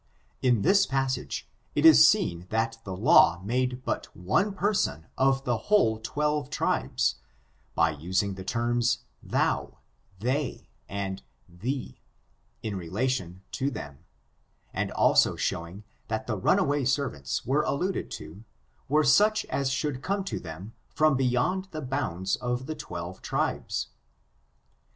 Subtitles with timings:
[0.41, 5.57] In this passage, it is seen that the law made but one person of the
[5.69, 7.17] whole twelve tribes,
[7.75, 9.77] by using the terms, thou,
[10.17, 11.99] they and thee,
[12.63, 13.99] in relation to them,
[14.73, 18.43] and also showing that the runaway servants there alluded to,
[18.89, 23.89] were such as should come to them from beyond the bounds of the twelve tribes.